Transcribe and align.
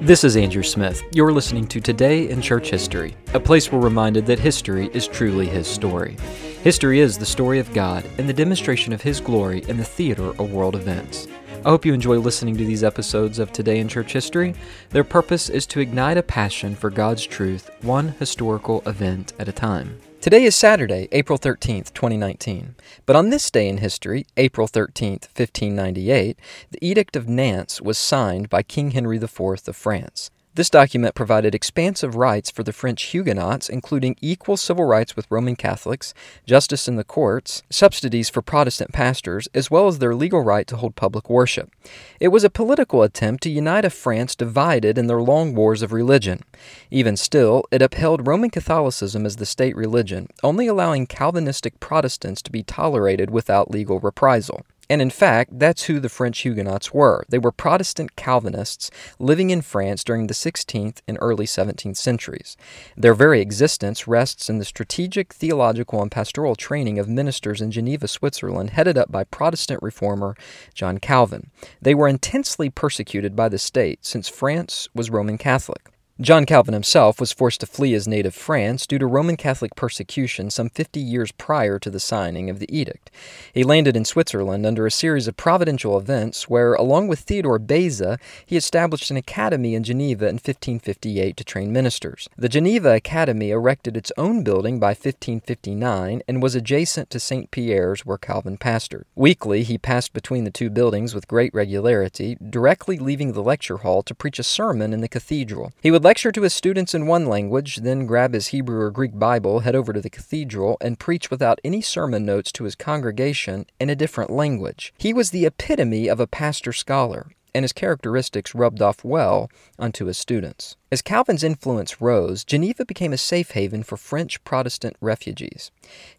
This 0.00 0.24
is 0.24 0.36
Andrew 0.36 0.62
Smith. 0.62 1.02
You're 1.12 1.30
listening 1.30 1.68
to 1.68 1.80
Today 1.80 2.30
in 2.30 2.40
Church 2.40 2.70
History, 2.70 3.14
a 3.34 3.38
place 3.38 3.70
we're 3.70 3.80
reminded 3.80 4.26
that 4.26 4.38
history 4.38 4.90
is 4.92 5.06
truly 5.06 5.46
His 5.46 5.66
story. 5.66 6.16
History 6.64 7.00
is 7.00 7.16
the 7.18 7.26
story 7.26 7.58
of 7.58 7.72
God 7.74 8.04
and 8.18 8.28
the 8.28 8.32
demonstration 8.32 8.92
of 8.92 9.02
His 9.02 9.20
glory 9.20 9.62
in 9.68 9.76
the 9.76 9.84
theater 9.84 10.30
of 10.30 10.52
world 10.52 10.74
events. 10.74 11.28
I 11.64 11.68
hope 11.68 11.84
you 11.84 11.92
enjoy 11.92 12.18
listening 12.18 12.56
to 12.56 12.64
these 12.64 12.82
episodes 12.82 13.38
of 13.38 13.52
Today 13.52 13.78
in 13.78 13.88
Church 13.88 14.12
History. 14.12 14.54
Their 14.88 15.04
purpose 15.04 15.50
is 15.50 15.66
to 15.66 15.80
ignite 15.80 16.16
a 16.16 16.22
passion 16.22 16.74
for 16.74 16.88
God's 16.88 17.26
truth, 17.26 17.70
one 17.82 18.08
historical 18.18 18.82
event 18.86 19.34
at 19.38 19.48
a 19.48 19.52
time. 19.52 20.00
Today 20.20 20.44
is 20.44 20.54
Saturday, 20.54 21.08
April 21.12 21.38
13th, 21.38 21.94
2019. 21.94 22.74
But 23.06 23.16
on 23.16 23.30
this 23.30 23.50
day 23.50 23.66
in 23.66 23.78
history, 23.78 24.26
April 24.36 24.68
13th, 24.68 25.28
1598, 25.34 26.38
the 26.70 26.86
Edict 26.86 27.16
of 27.16 27.26
Nantes 27.26 27.80
was 27.80 27.96
signed 27.96 28.50
by 28.50 28.62
King 28.62 28.90
Henry 28.90 29.16
IV 29.16 29.40
of 29.40 29.74
France. 29.74 30.30
This 30.56 30.68
document 30.68 31.14
provided 31.14 31.54
expansive 31.54 32.16
rights 32.16 32.50
for 32.50 32.64
the 32.64 32.72
French 32.72 33.04
Huguenots, 33.04 33.68
including 33.68 34.16
equal 34.20 34.56
civil 34.56 34.84
rights 34.84 35.14
with 35.14 35.30
Roman 35.30 35.54
Catholics, 35.54 36.12
justice 36.44 36.88
in 36.88 36.96
the 36.96 37.04
courts, 37.04 37.62
subsidies 37.70 38.28
for 38.28 38.42
Protestant 38.42 38.92
pastors, 38.92 39.46
as 39.54 39.70
well 39.70 39.86
as 39.86 40.00
their 40.00 40.12
legal 40.12 40.40
right 40.40 40.66
to 40.66 40.76
hold 40.76 40.96
public 40.96 41.30
worship. 41.30 41.70
It 42.18 42.28
was 42.28 42.42
a 42.42 42.50
political 42.50 43.04
attempt 43.04 43.44
to 43.44 43.50
unite 43.50 43.84
a 43.84 43.90
France 43.90 44.34
divided 44.34 44.98
in 44.98 45.06
their 45.06 45.22
long 45.22 45.54
wars 45.54 45.82
of 45.82 45.92
religion. 45.92 46.42
Even 46.90 47.16
still, 47.16 47.64
it 47.70 47.80
upheld 47.80 48.26
Roman 48.26 48.50
Catholicism 48.50 49.24
as 49.24 49.36
the 49.36 49.46
state 49.46 49.76
religion, 49.76 50.26
only 50.42 50.66
allowing 50.66 51.06
Calvinistic 51.06 51.78
Protestants 51.78 52.42
to 52.42 52.50
be 52.50 52.64
tolerated 52.64 53.30
without 53.30 53.70
legal 53.70 54.00
reprisal. 54.00 54.66
And 54.90 55.00
in 55.00 55.10
fact, 55.10 55.56
that's 55.56 55.84
who 55.84 56.00
the 56.00 56.08
French 56.08 56.40
Huguenots 56.40 56.92
were. 56.92 57.24
They 57.28 57.38
were 57.38 57.52
Protestant 57.52 58.16
Calvinists 58.16 58.90
living 59.20 59.50
in 59.50 59.62
France 59.62 60.02
during 60.02 60.26
the 60.26 60.34
16th 60.34 61.00
and 61.06 61.16
early 61.20 61.46
17th 61.46 61.96
centuries. 61.96 62.56
Their 62.96 63.14
very 63.14 63.40
existence 63.40 64.08
rests 64.08 64.50
in 64.50 64.58
the 64.58 64.64
strategic, 64.64 65.32
theological, 65.32 66.02
and 66.02 66.10
pastoral 66.10 66.56
training 66.56 66.98
of 66.98 67.08
ministers 67.08 67.60
in 67.60 67.70
Geneva, 67.70 68.08
Switzerland, 68.08 68.70
headed 68.70 68.98
up 68.98 69.12
by 69.12 69.22
Protestant 69.22 69.80
reformer 69.80 70.34
John 70.74 70.98
Calvin. 70.98 71.52
They 71.80 71.94
were 71.94 72.08
intensely 72.08 72.68
persecuted 72.68 73.36
by 73.36 73.48
the 73.48 73.58
state 73.58 74.04
since 74.04 74.28
France 74.28 74.88
was 74.92 75.08
Roman 75.08 75.38
Catholic. 75.38 75.88
John 76.20 76.44
Calvin 76.44 76.74
himself 76.74 77.18
was 77.18 77.32
forced 77.32 77.60
to 77.60 77.66
flee 77.66 77.92
his 77.92 78.06
native 78.06 78.34
France 78.34 78.86
due 78.86 78.98
to 78.98 79.06
Roman 79.06 79.38
Catholic 79.38 79.74
persecution 79.74 80.50
some 80.50 80.68
50 80.68 81.00
years 81.00 81.32
prior 81.32 81.78
to 81.78 81.88
the 81.88 81.98
signing 81.98 82.50
of 82.50 82.58
the 82.58 82.68
edict. 82.70 83.10
He 83.54 83.64
landed 83.64 83.96
in 83.96 84.04
Switzerland 84.04 84.66
under 84.66 84.86
a 84.86 84.90
series 84.90 85.26
of 85.26 85.38
providential 85.38 85.96
events 85.96 86.46
where, 86.46 86.74
along 86.74 87.08
with 87.08 87.20
Theodore 87.20 87.58
Beza, 87.58 88.18
he 88.44 88.58
established 88.58 89.10
an 89.10 89.16
academy 89.16 89.74
in 89.74 89.82
Geneva 89.82 90.26
in 90.26 90.34
1558 90.34 91.38
to 91.38 91.42
train 91.44 91.72
ministers. 91.72 92.28
The 92.36 92.50
Geneva 92.50 92.90
Academy 92.90 93.48
erected 93.48 93.96
its 93.96 94.12
own 94.18 94.44
building 94.44 94.78
by 94.78 94.90
1559 94.90 96.20
and 96.28 96.42
was 96.42 96.54
adjacent 96.54 97.08
to 97.08 97.18
St. 97.18 97.50
Pierre's 97.50 98.04
where 98.04 98.18
Calvin 98.18 98.58
pastored. 98.58 99.04
Weekly, 99.14 99.62
he 99.62 99.78
passed 99.78 100.12
between 100.12 100.44
the 100.44 100.50
two 100.50 100.68
buildings 100.68 101.14
with 101.14 101.28
great 101.28 101.54
regularity, 101.54 102.36
directly 102.50 102.98
leaving 102.98 103.32
the 103.32 103.42
lecture 103.42 103.78
hall 103.78 104.02
to 104.02 104.14
preach 104.14 104.38
a 104.38 104.42
sermon 104.42 104.92
in 104.92 105.00
the 105.00 105.08
cathedral. 105.08 105.72
He 105.80 105.90
would 105.90 106.09
lecture 106.10 106.32
to 106.32 106.42
his 106.42 106.52
students 106.52 106.92
in 106.92 107.06
one 107.06 107.26
language, 107.26 107.76
then 107.76 108.04
grab 108.04 108.34
his 108.34 108.48
Hebrew 108.48 108.80
or 108.80 108.90
Greek 108.90 109.16
Bible, 109.16 109.60
head 109.60 109.76
over 109.76 109.92
to 109.92 110.00
the 110.00 110.10
cathedral, 110.10 110.76
and 110.80 110.98
preach 110.98 111.30
without 111.30 111.60
any 111.62 111.80
sermon 111.80 112.26
notes 112.26 112.50
to 112.50 112.64
his 112.64 112.74
congregation 112.74 113.64
in 113.78 113.88
a 113.88 113.94
different 113.94 114.28
language. 114.28 114.92
He 114.98 115.14
was 115.14 115.30
the 115.30 115.46
epitome 115.46 116.08
of 116.08 116.18
a 116.18 116.26
pastor 116.26 116.72
scholar, 116.72 117.30
and 117.54 117.62
his 117.62 117.72
characteristics 117.72 118.56
rubbed 118.56 118.82
off 118.82 119.04
well 119.04 119.52
onto 119.78 120.06
his 120.06 120.18
students. 120.18 120.76
As 120.92 121.02
Calvin's 121.02 121.44
influence 121.44 122.00
rose, 122.00 122.42
Geneva 122.42 122.84
became 122.84 123.12
a 123.12 123.16
safe 123.16 123.52
haven 123.52 123.84
for 123.84 123.96
French 123.96 124.42
Protestant 124.42 124.96
refugees. 125.00 125.70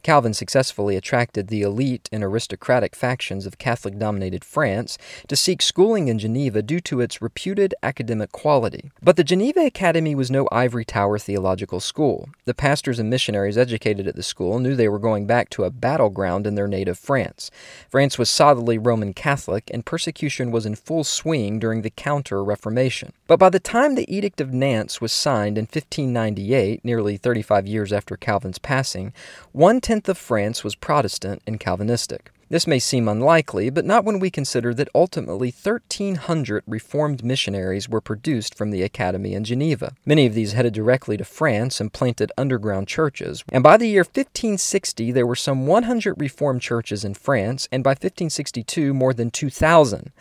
Calvin 0.01 0.33
successfully 0.33 0.95
attracted 0.95 1.49
the 1.49 1.61
elite 1.61 2.07
and 2.09 2.23
aristocratic 2.23 2.95
factions 2.95 3.45
of 3.45 3.57
Catholic 3.57 3.99
dominated 3.99 4.45
France 4.45 4.97
to 5.27 5.35
seek 5.35 5.61
schooling 5.61 6.07
in 6.07 6.19
Geneva 6.19 6.61
due 6.61 6.79
to 6.79 7.01
its 7.01 7.21
reputed 7.21 7.75
academic 7.83 8.31
quality. 8.31 8.91
But 9.03 9.17
the 9.17 9.25
Geneva 9.25 9.65
Academy 9.65 10.15
was 10.15 10.31
no 10.31 10.47
ivory 10.53 10.85
tower 10.85 11.19
theological 11.19 11.81
school. 11.81 12.29
The 12.45 12.53
pastors 12.53 12.97
and 12.97 13.09
missionaries 13.09 13.57
educated 13.57 14.07
at 14.07 14.15
the 14.15 14.23
school 14.23 14.59
knew 14.59 14.77
they 14.77 14.87
were 14.87 14.99
going 14.99 15.27
back 15.27 15.49
to 15.49 15.65
a 15.65 15.69
battleground 15.69 16.47
in 16.47 16.55
their 16.55 16.69
native 16.69 16.97
France. 16.97 17.51
France 17.89 18.17
was 18.17 18.29
solidly 18.29 18.77
Roman 18.77 19.13
Catholic, 19.13 19.69
and 19.73 19.85
persecution 19.85 20.49
was 20.49 20.65
in 20.65 20.75
full 20.75 21.03
swing 21.03 21.59
during 21.59 21.81
the 21.81 21.89
Counter 21.89 22.41
Reformation. 22.41 23.11
But 23.27 23.37
by 23.37 23.49
the 23.49 23.59
time 23.59 23.95
the 23.95 24.09
Edict 24.09 24.39
of 24.39 24.60
Nantes 24.61 25.01
was 25.01 25.11
signed 25.11 25.57
in 25.57 25.63
1598, 25.63 26.85
nearly 26.85 27.17
35 27.17 27.65
years 27.67 27.91
after 27.91 28.15
Calvin's 28.15 28.59
passing, 28.59 29.11
one 29.51 29.81
tenth 29.81 30.07
of 30.07 30.17
France 30.17 30.63
was 30.63 30.75
Protestant 30.75 31.41
and 31.47 31.59
Calvinistic. 31.59 32.31
This 32.51 32.67
may 32.67 32.79
seem 32.79 33.07
unlikely, 33.07 33.69
but 33.69 33.85
not 33.85 34.03
when 34.03 34.19
we 34.19 34.29
consider 34.29 34.73
that 34.73 34.89
ultimately 34.93 35.51
1,300 35.51 36.65
Reformed 36.67 37.23
missionaries 37.23 37.87
were 37.87 38.01
produced 38.01 38.55
from 38.55 38.71
the 38.71 38.83
Academy 38.83 39.33
in 39.35 39.45
Geneva. 39.45 39.93
Many 40.05 40.25
of 40.25 40.33
these 40.33 40.51
headed 40.51 40.73
directly 40.73 41.15
to 41.15 41.23
France 41.23 41.79
and 41.79 41.93
planted 41.93 42.29
underground 42.37 42.89
churches, 42.89 43.45
and 43.53 43.63
by 43.63 43.77
the 43.77 43.87
year 43.87 44.01
1560 44.01 45.13
there 45.13 45.25
were 45.25 45.33
some 45.33 45.65
100 45.65 46.19
Reformed 46.19 46.61
churches 46.61 47.05
in 47.05 47.13
France, 47.13 47.69
and 47.71 47.85
by 47.85 47.91
1562 47.91 48.93
more 48.93 49.13
than 49.13 49.31
2,000, 49.31 50.11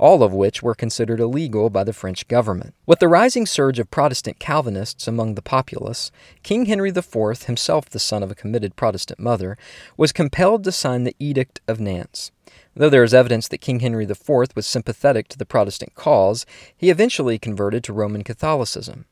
all 0.00 0.24
of 0.24 0.32
which 0.32 0.64
were 0.64 0.74
considered 0.74 1.20
illegal 1.20 1.70
by 1.70 1.84
the 1.84 1.92
French 1.92 2.26
government. 2.26 2.74
With 2.84 2.98
the 2.98 3.06
rising 3.06 3.46
surge 3.46 3.78
of 3.78 3.92
Protestant 3.92 4.40
Calvinists 4.40 5.06
among 5.06 5.36
the 5.36 5.40
populace, 5.42 6.10
King 6.42 6.66
Henry 6.66 6.90
IV, 6.90 7.44
himself 7.44 7.88
the 7.88 8.00
son 8.00 8.24
of 8.24 8.32
a 8.32 8.34
committed 8.34 8.74
Protestant 8.74 9.20
mother, 9.20 9.56
was 9.96 10.10
compelled 10.10 10.64
to 10.64 10.72
sign 10.72 11.04
the 11.04 11.14
Edict 11.20 11.60
of 11.68 11.75
of 11.76 11.80
Nantes. 11.80 12.32
Though 12.74 12.90
there 12.90 13.04
is 13.04 13.14
evidence 13.14 13.48
that 13.48 13.60
King 13.60 13.80
Henry 13.80 14.04
IV 14.04 14.28
was 14.54 14.66
sympathetic 14.66 15.28
to 15.28 15.38
the 15.38 15.46
Protestant 15.46 15.94
cause, 15.94 16.44
he 16.76 16.90
eventually 16.90 17.38
converted 17.38 17.84
to 17.84 17.92
Roman 17.92 18.24
Catholicism. 18.24 19.06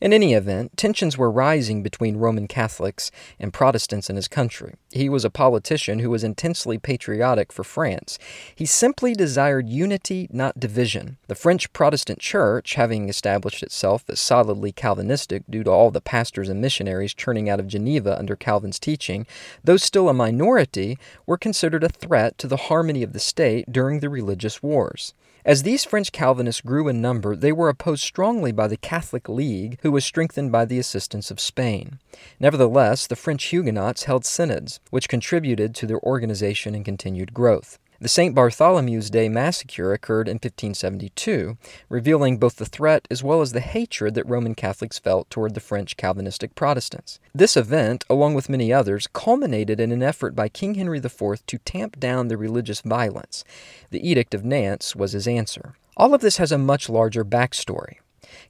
In 0.00 0.12
any 0.12 0.32
event, 0.32 0.76
tensions 0.76 1.18
were 1.18 1.30
rising 1.30 1.82
between 1.82 2.18
Roman 2.18 2.46
Catholics 2.46 3.10
and 3.40 3.52
Protestants 3.52 4.08
in 4.08 4.16
his 4.16 4.28
country. 4.28 4.74
He 4.92 5.08
was 5.08 5.24
a 5.24 5.30
politician 5.30 5.98
who 5.98 6.10
was 6.10 6.22
intensely 6.22 6.78
patriotic 6.78 7.52
for 7.52 7.64
France. 7.64 8.18
He 8.54 8.64
simply 8.64 9.14
desired 9.14 9.68
unity, 9.68 10.28
not 10.30 10.60
division. 10.60 11.16
The 11.26 11.34
French 11.34 11.72
Protestant 11.72 12.20
Church, 12.20 12.74
having 12.74 13.08
established 13.08 13.62
itself 13.62 14.04
as 14.08 14.20
solidly 14.20 14.70
Calvinistic 14.70 15.42
due 15.50 15.64
to 15.64 15.70
all 15.70 15.90
the 15.90 16.00
pastors 16.00 16.48
and 16.48 16.60
missionaries 16.60 17.12
churning 17.12 17.50
out 17.50 17.58
of 17.58 17.66
Geneva 17.66 18.16
under 18.18 18.36
Calvin's 18.36 18.78
teaching, 18.78 19.26
though 19.64 19.76
still 19.76 20.08
a 20.08 20.14
minority, 20.14 20.96
were 21.26 21.36
considered 21.36 21.82
a 21.82 21.88
threat 21.88 22.38
to 22.38 22.46
the 22.46 22.56
harmony 22.56 23.02
of 23.02 23.12
the 23.12 23.18
state 23.18 23.72
during 23.72 23.98
the 23.98 24.08
religious 24.08 24.62
wars. 24.62 25.12
As 25.48 25.62
these 25.62 25.82
French 25.82 26.12
Calvinists 26.12 26.60
grew 26.60 26.88
in 26.88 27.00
number, 27.00 27.34
they 27.34 27.52
were 27.52 27.70
opposed 27.70 28.02
strongly 28.02 28.52
by 28.52 28.68
the 28.68 28.76
Catholic 28.76 29.30
League, 29.30 29.78
who 29.80 29.90
was 29.90 30.04
strengthened 30.04 30.52
by 30.52 30.66
the 30.66 30.78
assistance 30.78 31.30
of 31.30 31.40
Spain. 31.40 32.00
Nevertheless, 32.38 33.06
the 33.06 33.16
French 33.16 33.44
Huguenots 33.44 34.02
held 34.02 34.26
synods, 34.26 34.78
which 34.90 35.08
contributed 35.08 35.74
to 35.76 35.86
their 35.86 36.00
organization 36.00 36.74
and 36.74 36.84
continued 36.84 37.32
growth. 37.32 37.78
The 38.00 38.08
St. 38.08 38.32
Bartholomew's 38.32 39.10
Day 39.10 39.28
massacre 39.28 39.92
occurred 39.92 40.28
in 40.28 40.34
1572, 40.34 41.58
revealing 41.88 42.38
both 42.38 42.54
the 42.54 42.64
threat 42.64 43.08
as 43.10 43.24
well 43.24 43.40
as 43.40 43.50
the 43.50 43.58
hatred 43.58 44.14
that 44.14 44.28
Roman 44.28 44.54
Catholics 44.54 45.00
felt 45.00 45.28
toward 45.30 45.54
the 45.54 45.60
French 45.60 45.96
Calvinistic 45.96 46.54
Protestants. 46.54 47.18
This 47.34 47.56
event, 47.56 48.04
along 48.08 48.34
with 48.34 48.48
many 48.48 48.72
others, 48.72 49.08
culminated 49.12 49.80
in 49.80 49.90
an 49.90 50.04
effort 50.04 50.36
by 50.36 50.48
King 50.48 50.76
Henry 50.76 50.98
IV 50.98 51.44
to 51.44 51.58
tamp 51.58 51.98
down 51.98 52.28
the 52.28 52.36
religious 52.36 52.82
violence. 52.82 53.42
The 53.90 54.08
Edict 54.08 54.32
of 54.32 54.44
Nantes 54.44 54.94
was 54.94 55.10
his 55.10 55.26
answer. 55.26 55.74
All 55.96 56.14
of 56.14 56.20
this 56.20 56.36
has 56.36 56.52
a 56.52 56.58
much 56.58 56.88
larger 56.88 57.24
backstory. 57.24 57.96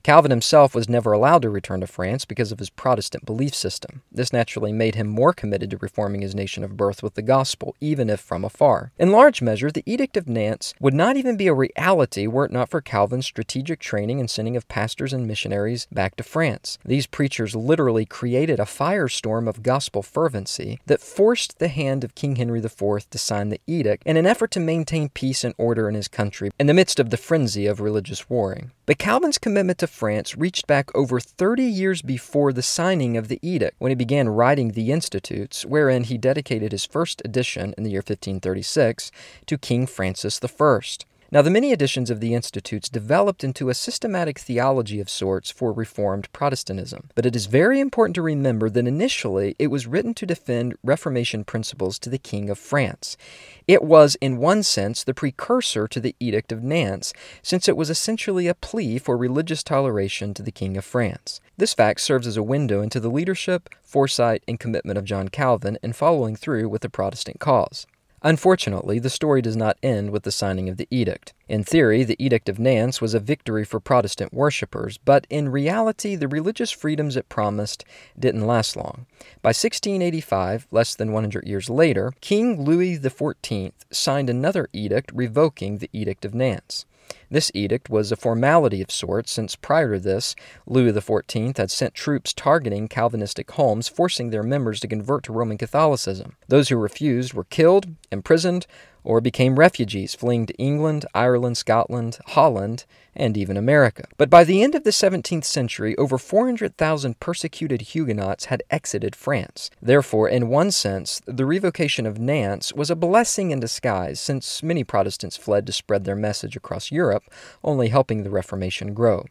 Calvin 0.02 0.30
himself 0.30 0.75
was 0.75 0.88
never 0.88 1.12
allowed 1.12 1.42
to 1.42 1.50
return 1.50 1.80
to 1.80 1.86
France 1.86 2.25
because 2.25 2.52
of 2.52 2.58
his 2.58 2.70
Protestant 2.70 3.25
belief 3.25 3.54
system. 3.54 4.02
This 4.10 4.32
naturally 4.32 4.72
made 4.72 4.94
him 4.94 5.06
more 5.06 5.32
committed 5.32 5.70
to 5.70 5.76
reforming 5.78 6.22
his 6.22 6.34
nation 6.34 6.64
of 6.64 6.76
birth 6.76 7.02
with 7.02 7.14
the 7.14 7.22
gospel, 7.22 7.75
even 7.80 8.10
if 8.10 8.20
from 8.20 8.44
afar. 8.44 8.92
In 8.98 9.12
large 9.12 9.42
measure, 9.42 9.70
the 9.70 9.82
Edict 9.86 10.16
of 10.16 10.28
Nantes 10.28 10.75
would 10.80 10.94
not 10.94 11.16
even 11.16 11.36
be 11.36 11.46
a 11.46 11.54
reality 11.54 12.26
were 12.26 12.44
it 12.44 12.52
not 12.52 12.70
for 12.70 12.80
Calvin's 12.80 13.26
strategic 13.26 13.80
training 13.80 14.20
and 14.20 14.30
sending 14.30 14.56
of 14.56 14.69
pastors 14.69 15.12
and 15.12 15.26
missionaries 15.26 15.86
back 15.92 16.16
to 16.16 16.22
France. 16.22 16.78
These 16.84 17.06
preachers 17.06 17.54
literally 17.54 18.04
created 18.04 18.60
a 18.60 18.64
firestorm 18.64 19.48
of 19.48 19.62
gospel 19.62 20.02
fervency 20.02 20.80
that 20.86 21.00
forced 21.00 21.58
the 21.58 21.69
hand 21.69 22.04
of 22.04 22.14
King 22.14 22.36
Henry 22.36 22.60
IV 22.60 23.10
to 23.10 23.19
sign 23.19 23.48
the 23.48 23.60
edict 23.66 24.02
in 24.06 24.16
an 24.16 24.26
effort 24.26 24.50
to 24.52 24.60
maintain 24.60 25.08
peace 25.08 25.44
and 25.44 25.54
order 25.58 25.88
in 25.88 25.94
his 25.94 26.08
country 26.08 26.50
in 26.58 26.66
the 26.66 26.75
midst 26.75 26.98
of 26.98 27.10
the 27.10 27.16
frenzy 27.16 27.66
of 27.66 27.80
religious 27.80 28.28
warring. 28.30 28.72
But 28.88 28.96
Calvin's 28.96 29.37
commitment 29.37 29.81
to 29.81 29.87
France 29.87 30.35
reached 30.35 30.67
back 30.67 30.90
over 30.94 31.20
30 31.20 31.62
years 31.62 32.00
before 32.00 32.55
the 32.55 32.62
signing 32.62 33.19
of 33.19 33.29
the 33.29 33.38
edict, 33.43 33.76
when 33.79 33.90
he 33.90 33.94
began 33.94 34.31
writing 34.31 34.70
the 34.70 34.90
Institutes, 34.93 35.67
wherein 35.67 36.05
he 36.05 36.17
dedicated 36.17 36.73
his 36.73 36.87
first 36.87 37.20
edition 37.23 37.75
in 37.76 37.85
the 37.85 37.90
year 37.90 37.99
1536 37.99 39.12
to 39.44 39.58
King 39.58 39.87
Francis 39.87 40.40
I. 40.43 40.81
Now, 41.30 41.42
the 41.42 41.50
many 41.50 41.72
editions 41.72 42.08
of 42.08 42.20
the 42.20 42.32
Institutes 42.32 42.88
developed 42.88 43.44
into 43.44 43.69
a 43.69 43.75
systematic 43.75 44.38
theology 44.38 44.98
of 44.98 45.10
sorts 45.10 45.50
for 45.50 45.75
Reformed 45.75 46.32
Protestantism. 46.32 47.10
But 47.14 47.26
it 47.26 47.36
is 47.36 47.44
very 47.44 47.80
important 47.80 48.14
to 48.14 48.22
remember 48.22 48.70
that 48.70 48.86
initially 48.86 49.54
it 49.58 49.66
was 49.66 49.86
written 49.86 50.14
to 50.14 50.25
defend 50.25 50.76
Reformation 50.82 51.44
principles 51.44 51.98
to 51.98 52.08
the 52.08 52.16
King 52.16 52.48
of 52.48 52.58
France. 52.58 53.19
It 53.66 53.82
was, 53.82 54.16
in 54.22 54.38
one 54.38 54.62
sense, 54.62 55.04
the 55.04 55.12
precursor 55.12 55.86
to 55.88 56.00
the 56.00 56.16
Edict 56.19 56.50
of 56.50 56.64
Nantes, 56.64 57.12
since 57.42 57.69
it 57.69 57.76
was 57.76 57.90
essentially 57.90 58.46
a 58.46 58.54
plea 58.54 58.98
for 58.98 59.14
religious 59.14 59.62
toleration 59.62 60.32
to 60.32 60.42
the 60.42 60.50
King 60.50 60.78
of 60.78 60.84
France. 60.86 61.42
This 61.58 61.75
fact 61.75 62.00
serves 62.00 62.26
as 62.26 62.38
a 62.38 62.42
window 62.42 62.80
into 62.80 63.00
the 63.00 63.10
leadership, 63.10 63.69
foresight, 63.82 64.42
and 64.48 64.58
commitment 64.58 64.96
of 64.96 65.04
John 65.04 65.28
Calvin 65.28 65.76
in 65.82 65.92
following 65.92 66.36
through 66.36 66.70
with 66.70 66.80
the 66.80 66.88
Protestant 66.88 67.38
cause. 67.38 67.86
Unfortunately, 68.23 68.99
the 68.99 69.11
story 69.11 69.41
does 69.41 69.56
not 69.56 69.79
end 69.82 70.11
with 70.11 70.25
the 70.25 70.32
signing 70.32 70.69
of 70.69 70.76
the 70.76 70.88
edict. 70.91 71.35
In 71.49 71.62
theory, 71.62 72.03
the 72.03 72.23
Edict 72.23 72.49
of 72.49 72.59
Nantes 72.59 73.00
was 73.00 73.15
a 73.15 73.20
victory 73.20 73.65
for 73.65 73.79
Protestant 73.79 74.35
worshippers, 74.35 74.99
but 74.99 75.26
in 75.31 75.49
reality, 75.49 76.17
the 76.17 76.29
religious 76.29 76.70
freedoms 76.70 77.17
it 77.17 77.29
promised 77.29 77.85
didn't 78.19 78.47
last 78.47 78.76
long. 78.76 79.06
By 79.41 79.50
1685, 79.50 80.67
less 80.70 80.94
than 80.94 81.12
100 81.12 81.47
years 81.47 81.70
later, 81.70 82.12
King 82.20 82.65
Louis 82.65 82.99
XIV 82.99 83.73
signed 83.91 84.29
another 84.29 84.69
edict 84.73 85.12
revoking 85.14 85.79
the 85.79 85.91
Edict 85.93 86.25
of 86.25 86.35
Nantes. 86.35 86.85
This 87.30 87.50
edict 87.52 87.90
was 87.90 88.10
a 88.10 88.16
formality 88.16 88.80
of 88.80 88.90
sorts, 88.90 89.32
since 89.32 89.54
prior 89.54 89.94
to 89.94 90.00
this, 90.00 90.34
Louis 90.66 90.92
XIV 90.92 91.58
had 91.58 91.70
sent 91.70 91.92
troops 91.94 92.32
targeting 92.32 92.88
Calvinistic 92.88 93.50
homes, 93.50 93.86
forcing 93.86 94.30
their 94.30 94.42
members 94.42 94.80
to 94.80 94.88
convert 94.88 95.25
to 95.25 95.32
Roman 95.32 95.58
Catholicism. 95.58 96.36
Those 96.48 96.70
who 96.70 96.76
refused 96.76 97.34
were 97.34 97.44
killed, 97.44 97.94
imprisoned, 98.10 98.66
or 99.08 99.22
became 99.22 99.58
refugees 99.58 100.14
fleeing 100.14 100.44
to 100.44 100.55
England, 100.56 101.06
Ireland, 101.14 101.56
Scotland, 101.56 102.19
Holland, 102.26 102.84
and 103.16 103.38
even 103.38 103.56
America. 103.56 104.05
But 104.19 104.28
by 104.28 104.44
the 104.44 104.62
end 104.62 104.75
of 104.75 104.84
the 104.84 104.90
17th 104.90 105.46
century, 105.46 105.96
over 105.96 106.19
400,000 106.19 107.19
persecuted 107.19 107.81
Huguenots 107.81 108.44
had 108.44 108.62
exited 108.70 109.16
France. 109.16 109.70
Therefore, 109.81 110.28
in 110.28 110.50
one 110.50 110.70
sense, 110.70 111.22
the 111.25 111.46
revocation 111.46 112.05
of 112.05 112.19
Nantes 112.19 112.75
was 112.75 112.90
a 112.90 112.94
blessing 112.94 113.50
in 113.50 113.60
disguise, 113.60 114.20
since 114.20 114.62
many 114.62 114.84
Protestants 114.84 115.38
fled 115.38 115.66
to 115.66 115.72
spread 115.72 116.04
their 116.04 116.14
message 116.14 116.54
across 116.54 116.93
Europe, 116.93 117.25
only 117.64 117.88
helping 117.88 118.25
the 118.25 118.31
Reformation 118.31 118.93
grow. 118.93 119.25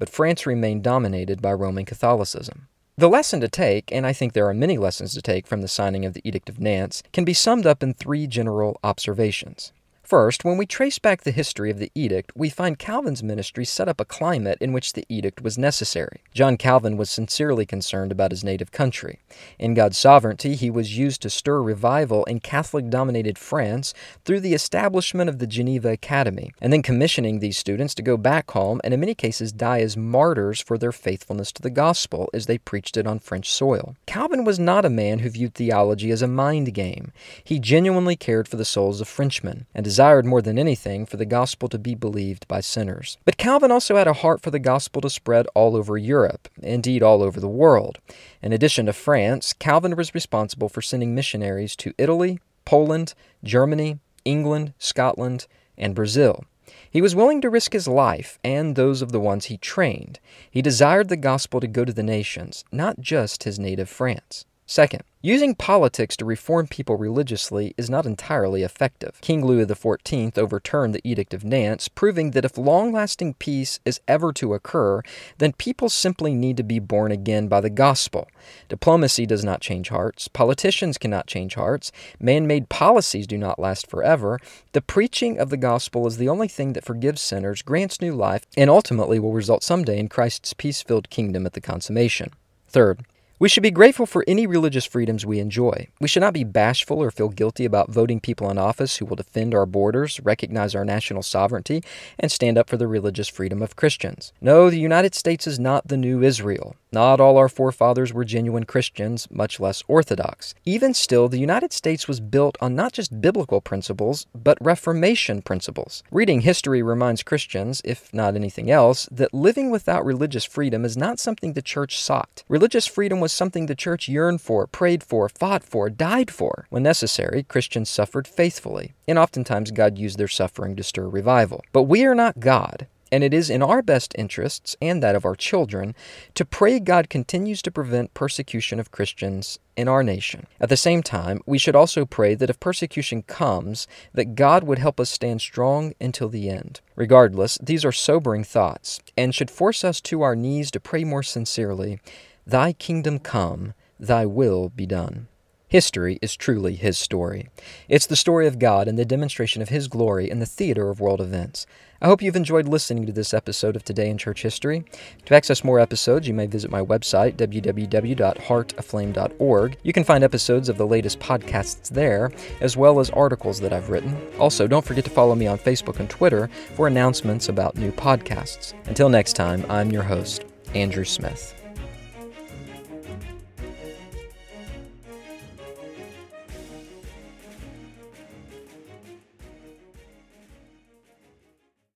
But 0.00 0.10
France 0.10 0.44
remained 0.44 0.82
dominated 0.82 1.40
by 1.40 1.52
Roman 1.52 1.84
Catholicism. 1.84 2.66
The 3.00 3.08
lesson 3.08 3.40
to 3.40 3.48
take, 3.48 3.90
and 3.92 4.06
I 4.06 4.12
think 4.12 4.34
there 4.34 4.46
are 4.46 4.52
many 4.52 4.76
lessons 4.76 5.14
to 5.14 5.22
take 5.22 5.46
from 5.46 5.62
the 5.62 5.68
signing 5.68 6.04
of 6.04 6.12
the 6.12 6.20
Edict 6.22 6.50
of 6.50 6.60
Nantes, 6.60 7.02
can 7.14 7.24
be 7.24 7.32
summed 7.32 7.64
up 7.64 7.82
in 7.82 7.94
three 7.94 8.26
general 8.26 8.78
observations. 8.84 9.72
First, 10.10 10.44
when 10.44 10.56
we 10.56 10.66
trace 10.66 10.98
back 10.98 11.22
the 11.22 11.30
history 11.30 11.70
of 11.70 11.78
the 11.78 11.92
edict, 11.94 12.32
we 12.34 12.50
find 12.50 12.80
Calvin's 12.80 13.22
ministry 13.22 13.64
set 13.64 13.86
up 13.86 14.00
a 14.00 14.04
climate 14.04 14.58
in 14.60 14.72
which 14.72 14.94
the 14.94 15.04
edict 15.08 15.40
was 15.40 15.56
necessary. 15.56 16.22
John 16.34 16.56
Calvin 16.56 16.96
was 16.96 17.08
sincerely 17.08 17.64
concerned 17.64 18.10
about 18.10 18.32
his 18.32 18.42
native 18.42 18.72
country. 18.72 19.20
In 19.56 19.72
God's 19.72 19.98
sovereignty, 19.98 20.56
he 20.56 20.68
was 20.68 20.98
used 20.98 21.22
to 21.22 21.30
stir 21.30 21.62
revival 21.62 22.24
in 22.24 22.40
Catholic 22.40 22.90
dominated 22.90 23.38
France 23.38 23.94
through 24.24 24.40
the 24.40 24.52
establishment 24.52 25.30
of 25.30 25.38
the 25.38 25.46
Geneva 25.46 25.90
Academy, 25.90 26.50
and 26.60 26.72
then 26.72 26.82
commissioning 26.82 27.38
these 27.38 27.56
students 27.56 27.94
to 27.94 28.02
go 28.02 28.16
back 28.16 28.50
home 28.50 28.80
and 28.82 28.92
in 28.92 28.98
many 28.98 29.14
cases 29.14 29.52
die 29.52 29.78
as 29.78 29.96
martyrs 29.96 30.60
for 30.60 30.76
their 30.76 30.90
faithfulness 30.90 31.52
to 31.52 31.62
the 31.62 31.70
gospel 31.70 32.28
as 32.34 32.46
they 32.46 32.58
preached 32.58 32.96
it 32.96 33.06
on 33.06 33.20
French 33.20 33.48
soil. 33.48 33.94
Calvin 34.06 34.42
was 34.42 34.58
not 34.58 34.84
a 34.84 34.90
man 34.90 35.20
who 35.20 35.30
viewed 35.30 35.54
theology 35.54 36.10
as 36.10 36.20
a 36.20 36.26
mind 36.26 36.74
game. 36.74 37.12
He 37.44 37.60
genuinely 37.60 38.16
cared 38.16 38.48
for 38.48 38.56
the 38.56 38.64
souls 38.64 39.00
of 39.00 39.06
Frenchmen 39.06 39.66
and 39.72 39.84
desired 39.84 39.99
desired 40.00 40.24
more 40.24 40.40
than 40.40 40.58
anything 40.58 41.04
for 41.04 41.18
the 41.18 41.26
gospel 41.26 41.68
to 41.68 41.78
be 41.78 41.94
believed 41.94 42.48
by 42.48 42.58
sinners. 42.58 43.18
But 43.26 43.36
Calvin 43.36 43.70
also 43.70 43.96
had 43.96 44.06
a 44.06 44.14
heart 44.14 44.40
for 44.40 44.50
the 44.50 44.58
gospel 44.58 45.02
to 45.02 45.10
spread 45.10 45.46
all 45.54 45.76
over 45.76 45.98
Europe, 45.98 46.48
indeed 46.62 47.02
all 47.02 47.22
over 47.22 47.38
the 47.38 47.46
world. 47.46 47.98
In 48.40 48.54
addition 48.54 48.86
to 48.86 48.94
France, 48.94 49.52
Calvin 49.52 49.94
was 49.94 50.14
responsible 50.14 50.70
for 50.70 50.80
sending 50.80 51.14
missionaries 51.14 51.76
to 51.76 51.92
Italy, 51.98 52.40
Poland, 52.64 53.12
Germany, 53.44 53.98
England, 54.24 54.72
Scotland, 54.78 55.46
and 55.76 55.94
Brazil. 55.94 56.46
He 56.90 57.02
was 57.02 57.14
willing 57.14 57.42
to 57.42 57.50
risk 57.50 57.74
his 57.74 57.86
life 57.86 58.38
and 58.42 58.76
those 58.76 59.02
of 59.02 59.12
the 59.12 59.20
ones 59.20 59.46
he 59.46 59.58
trained. 59.58 60.18
He 60.50 60.62
desired 60.62 61.10
the 61.10 61.18
gospel 61.18 61.60
to 61.60 61.66
go 61.66 61.84
to 61.84 61.92
the 61.92 62.02
nations, 62.02 62.64
not 62.72 63.00
just 63.00 63.44
his 63.44 63.58
native 63.58 63.90
France. 63.90 64.46
Second, 64.70 65.02
using 65.20 65.56
politics 65.56 66.16
to 66.16 66.24
reform 66.24 66.68
people 66.68 66.94
religiously 66.94 67.74
is 67.76 67.90
not 67.90 68.06
entirely 68.06 68.62
effective. 68.62 69.18
King 69.20 69.44
Louis 69.44 69.66
XIV 69.66 70.38
overturned 70.38 70.94
the 70.94 71.00
Edict 71.02 71.34
of 71.34 71.42
Nantes, 71.42 71.88
proving 71.88 72.30
that 72.30 72.44
if 72.44 72.56
long 72.56 72.92
lasting 72.92 73.34
peace 73.34 73.80
is 73.84 73.98
ever 74.06 74.32
to 74.34 74.54
occur, 74.54 75.02
then 75.38 75.54
people 75.54 75.88
simply 75.88 76.34
need 76.34 76.56
to 76.56 76.62
be 76.62 76.78
born 76.78 77.10
again 77.10 77.48
by 77.48 77.60
the 77.60 77.68
gospel. 77.68 78.28
Diplomacy 78.68 79.26
does 79.26 79.44
not 79.44 79.60
change 79.60 79.88
hearts, 79.88 80.28
politicians 80.28 80.98
cannot 80.98 81.26
change 81.26 81.56
hearts, 81.56 81.90
man 82.20 82.46
made 82.46 82.68
policies 82.68 83.26
do 83.26 83.36
not 83.36 83.58
last 83.58 83.90
forever. 83.90 84.38
The 84.70 84.80
preaching 84.80 85.36
of 85.36 85.50
the 85.50 85.56
gospel 85.56 86.06
is 86.06 86.16
the 86.16 86.28
only 86.28 86.46
thing 86.46 86.74
that 86.74 86.84
forgives 86.84 87.20
sinners, 87.20 87.62
grants 87.62 88.00
new 88.00 88.12
life, 88.12 88.46
and 88.56 88.70
ultimately 88.70 89.18
will 89.18 89.32
result 89.32 89.64
someday 89.64 89.98
in 89.98 90.08
Christ's 90.08 90.52
peace 90.52 90.80
filled 90.80 91.10
kingdom 91.10 91.44
at 91.44 91.54
the 91.54 91.60
consummation. 91.60 92.30
Third, 92.68 93.04
we 93.40 93.48
should 93.48 93.62
be 93.62 93.70
grateful 93.70 94.04
for 94.04 94.22
any 94.28 94.46
religious 94.46 94.84
freedoms 94.84 95.24
we 95.24 95.38
enjoy. 95.38 95.88
We 95.98 96.08
should 96.08 96.20
not 96.20 96.34
be 96.34 96.44
bashful 96.44 97.02
or 97.02 97.10
feel 97.10 97.30
guilty 97.30 97.64
about 97.64 97.90
voting 97.90 98.20
people 98.20 98.50
in 98.50 98.58
office 98.58 98.98
who 98.98 99.06
will 99.06 99.16
defend 99.16 99.54
our 99.54 99.64
borders, 99.64 100.20
recognize 100.20 100.74
our 100.74 100.84
national 100.84 101.22
sovereignty, 101.22 101.82
and 102.18 102.30
stand 102.30 102.58
up 102.58 102.68
for 102.68 102.76
the 102.76 102.86
religious 102.86 103.28
freedom 103.28 103.62
of 103.62 103.76
Christians. 103.76 104.34
No, 104.42 104.68
the 104.68 104.78
United 104.78 105.14
States 105.14 105.46
is 105.46 105.58
not 105.58 105.88
the 105.88 105.96
new 105.96 106.22
Israel. 106.22 106.76
Not 106.92 107.20
all 107.20 107.36
our 107.36 107.48
forefathers 107.48 108.12
were 108.12 108.24
genuine 108.24 108.64
Christians, 108.64 109.28
much 109.30 109.60
less 109.60 109.84
Orthodox. 109.86 110.56
Even 110.64 110.92
still, 110.92 111.28
the 111.28 111.38
United 111.38 111.72
States 111.72 112.08
was 112.08 112.18
built 112.18 112.58
on 112.60 112.74
not 112.74 112.92
just 112.92 113.20
biblical 113.20 113.60
principles, 113.60 114.26
but 114.34 114.58
Reformation 114.60 115.40
principles. 115.40 116.02
Reading 116.10 116.40
history 116.40 116.82
reminds 116.82 117.22
Christians, 117.22 117.80
if 117.84 118.12
not 118.12 118.34
anything 118.34 118.72
else, 118.72 119.08
that 119.12 119.32
living 119.32 119.70
without 119.70 120.04
religious 120.04 120.44
freedom 120.44 120.84
is 120.84 120.96
not 120.96 121.20
something 121.20 121.52
the 121.52 121.62
church 121.62 121.96
sought. 121.96 122.42
Religious 122.48 122.88
freedom 122.88 123.20
was 123.20 123.32
something 123.32 123.66
the 123.66 123.76
church 123.76 124.08
yearned 124.08 124.40
for, 124.40 124.66
prayed 124.66 125.04
for, 125.04 125.28
fought 125.28 125.62
for, 125.62 125.90
died 125.90 126.30
for. 126.32 126.66
When 126.70 126.82
necessary, 126.82 127.44
Christians 127.44 127.88
suffered 127.88 128.26
faithfully, 128.26 128.94
and 129.06 129.16
oftentimes 129.16 129.70
God 129.70 129.96
used 129.96 130.18
their 130.18 130.26
suffering 130.26 130.74
to 130.74 130.82
stir 130.82 131.08
revival. 131.08 131.64
But 131.72 131.84
we 131.84 132.04
are 132.04 132.16
not 132.16 132.40
God 132.40 132.88
and 133.12 133.24
it 133.24 133.34
is 133.34 133.50
in 133.50 133.62
our 133.62 133.82
best 133.82 134.14
interests 134.16 134.76
and 134.80 135.02
that 135.02 135.14
of 135.14 135.24
our 135.24 135.34
children 135.34 135.94
to 136.34 136.44
pray 136.44 136.80
God 136.80 137.10
continues 137.10 137.62
to 137.62 137.70
prevent 137.70 138.14
persecution 138.14 138.80
of 138.80 138.90
Christians 138.90 139.58
in 139.76 139.88
our 139.88 140.02
nation. 140.02 140.46
At 140.60 140.68
the 140.68 140.76
same 140.76 141.02
time, 141.02 141.40
we 141.46 141.58
should 141.58 141.76
also 141.76 142.04
pray 142.04 142.34
that 142.34 142.50
if 142.50 142.60
persecution 142.60 143.22
comes, 143.22 143.86
that 144.12 144.34
God 144.34 144.64
would 144.64 144.78
help 144.78 145.00
us 145.00 145.10
stand 145.10 145.40
strong 145.40 145.94
until 146.00 146.28
the 146.28 146.48
end. 146.48 146.80
Regardless, 146.96 147.58
these 147.62 147.84
are 147.84 147.92
sobering 147.92 148.44
thoughts 148.44 149.00
and 149.16 149.34
should 149.34 149.50
force 149.50 149.84
us 149.84 150.00
to 150.02 150.22
our 150.22 150.36
knees 150.36 150.70
to 150.70 150.80
pray 150.80 151.04
more 151.04 151.22
sincerely, 151.22 152.00
Thy 152.46 152.72
kingdom 152.72 153.18
come, 153.18 153.74
thy 153.98 154.26
will 154.26 154.70
be 154.70 154.86
done. 154.86 155.28
History 155.70 156.18
is 156.20 156.34
truly 156.34 156.74
His 156.74 156.98
story. 156.98 157.48
It's 157.88 158.06
the 158.06 158.16
story 158.16 158.48
of 158.48 158.58
God 158.58 158.88
and 158.88 158.98
the 158.98 159.04
demonstration 159.04 159.62
of 159.62 159.68
His 159.68 159.86
glory 159.86 160.28
in 160.28 160.40
the 160.40 160.46
theater 160.46 160.90
of 160.90 160.98
world 160.98 161.20
events. 161.20 161.64
I 162.02 162.08
hope 162.08 162.22
you've 162.22 162.34
enjoyed 162.34 162.66
listening 162.66 163.06
to 163.06 163.12
this 163.12 163.32
episode 163.32 163.76
of 163.76 163.84
Today 163.84 164.10
in 164.10 164.18
Church 164.18 164.42
History. 164.42 164.84
To 165.26 165.34
access 165.36 165.62
more 165.62 165.78
episodes, 165.78 166.26
you 166.26 166.34
may 166.34 166.48
visit 166.48 166.72
my 166.72 166.82
website, 166.82 167.36
www.heartaflame.org. 167.36 169.76
You 169.84 169.92
can 169.92 170.02
find 170.02 170.24
episodes 170.24 170.68
of 170.68 170.76
the 170.76 170.88
latest 170.88 171.20
podcasts 171.20 171.88
there, 171.88 172.32
as 172.60 172.76
well 172.76 172.98
as 172.98 173.10
articles 173.10 173.60
that 173.60 173.72
I've 173.72 173.90
written. 173.90 174.20
Also, 174.40 174.66
don't 174.66 174.84
forget 174.84 175.04
to 175.04 175.10
follow 175.10 175.36
me 175.36 175.46
on 175.46 175.56
Facebook 175.56 176.00
and 176.00 176.10
Twitter 176.10 176.50
for 176.74 176.88
announcements 176.88 177.48
about 177.48 177.76
new 177.76 177.92
podcasts. 177.92 178.74
Until 178.88 179.08
next 179.08 179.34
time, 179.34 179.64
I'm 179.68 179.92
your 179.92 180.02
host, 180.02 180.44
Andrew 180.74 181.04
Smith. 181.04 181.59